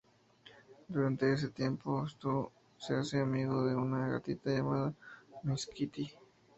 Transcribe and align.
Durante 0.87 1.31
ese 1.31 1.49
tiempo, 1.49 2.07
Stu 2.09 2.49
se 2.75 2.95
hace 2.95 3.19
amigo 3.19 3.63
de 3.67 3.75
una 3.75 4.07
gatita 4.07 4.49
llamada 4.49 4.95
Miss 5.43 5.67
Kitty. 5.67 6.11